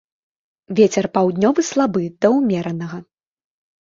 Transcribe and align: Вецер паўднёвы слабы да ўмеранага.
Вецер 0.79 1.05
паўднёвы 1.19 1.61
слабы 1.71 2.01
да 2.25 2.33
ўмеранага. 2.39 2.97